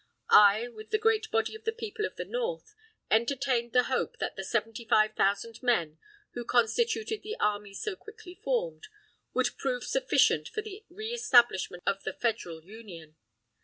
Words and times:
I, 0.33 0.67
with 0.67 0.89
the 0.89 0.97
great 0.97 1.29
body 1.29 1.53
of 1.53 1.63
the 1.63 1.71
people 1.71 2.05
of 2.05 2.15
the 2.15 2.25
North, 2.25 2.73
entertained 3.11 3.71
the 3.71 3.83
hope 3.83 4.17
that 4.17 4.35
the 4.35 4.43
seventy 4.43 4.83
five 4.83 5.13
thousand 5.15 5.61
men, 5.61 5.99
who 6.33 6.43
constituted 6.43 7.21
the 7.21 7.37
army 7.39 7.75
so 7.75 7.95
quickly 7.95 8.33
formed, 8.33 8.87
would 9.35 9.55
prove 9.59 9.83
sufficient 9.83 10.49
for 10.49 10.63
the 10.63 10.83
reëstablisment 10.91 11.83
of 11.85 12.01
the 12.01 12.13
Federal 12.13 12.63
Union. 12.63 13.15